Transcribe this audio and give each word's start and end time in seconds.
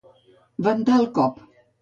Ventar 0.67 0.95
el 1.03 1.07
cop. 1.19 1.39